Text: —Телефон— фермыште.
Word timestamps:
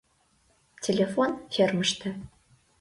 —Телефон— 0.83 1.29
фермыште. 1.53 2.09